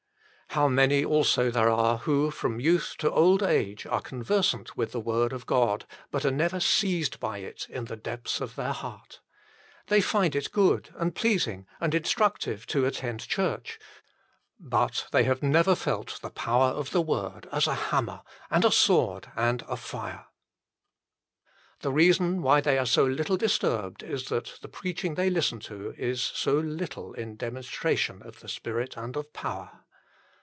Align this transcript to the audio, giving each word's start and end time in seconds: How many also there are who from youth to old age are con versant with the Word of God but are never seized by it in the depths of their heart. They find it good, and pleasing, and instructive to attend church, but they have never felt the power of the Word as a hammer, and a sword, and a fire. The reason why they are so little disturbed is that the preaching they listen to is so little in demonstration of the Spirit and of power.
How 0.53 0.67
many 0.67 1.05
also 1.05 1.49
there 1.49 1.69
are 1.69 1.99
who 1.99 2.29
from 2.29 2.59
youth 2.59 2.95
to 2.97 3.09
old 3.09 3.41
age 3.41 3.85
are 3.85 4.01
con 4.01 4.21
versant 4.21 4.75
with 4.75 4.91
the 4.91 4.99
Word 4.99 5.31
of 5.31 5.45
God 5.45 5.85
but 6.11 6.25
are 6.25 6.29
never 6.29 6.59
seized 6.59 7.21
by 7.21 7.37
it 7.37 7.67
in 7.69 7.85
the 7.85 7.95
depths 7.95 8.41
of 8.41 8.57
their 8.57 8.73
heart. 8.73 9.21
They 9.87 10.01
find 10.01 10.35
it 10.35 10.51
good, 10.51 10.89
and 10.97 11.15
pleasing, 11.15 11.67
and 11.79 11.95
instructive 11.95 12.67
to 12.67 12.85
attend 12.85 13.29
church, 13.29 13.79
but 14.59 15.07
they 15.13 15.23
have 15.23 15.41
never 15.41 15.73
felt 15.73 16.19
the 16.21 16.31
power 16.31 16.71
of 16.71 16.91
the 16.91 17.01
Word 17.01 17.47
as 17.53 17.65
a 17.65 17.73
hammer, 17.75 18.21
and 18.49 18.65
a 18.65 18.73
sword, 18.73 19.31
and 19.37 19.61
a 19.69 19.77
fire. 19.77 20.25
The 21.79 21.93
reason 21.93 22.41
why 22.41 22.59
they 22.59 22.77
are 22.77 22.85
so 22.85 23.05
little 23.05 23.37
disturbed 23.37 24.03
is 24.03 24.25
that 24.27 24.59
the 24.61 24.67
preaching 24.67 25.15
they 25.15 25.29
listen 25.29 25.61
to 25.61 25.91
is 25.97 26.21
so 26.21 26.55
little 26.59 27.13
in 27.13 27.37
demonstration 27.37 28.21
of 28.21 28.41
the 28.41 28.49
Spirit 28.49 28.97
and 28.97 29.15
of 29.15 29.31
power. 29.31 29.85